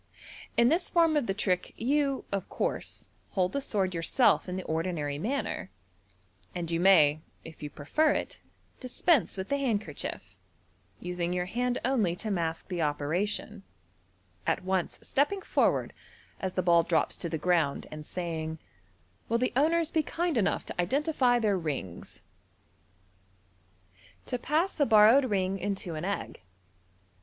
[0.57, 4.63] In this form of the trick you, of course, hold the sword yourself in the
[4.63, 5.69] ordinary manner,
[6.55, 8.39] and you may, if you prefer it,
[8.79, 10.39] dispense with the handkerchief,
[10.99, 13.61] using your hand only to mask the operation,
[14.47, 15.93] at once stepping forward,
[16.39, 18.59] as the ball drops to the ground, and saying, m
[19.29, 22.23] Will the owners be kind enough to identify their rings?"
[24.25, 26.41] To Pass a Borrowed Ring into an Egg.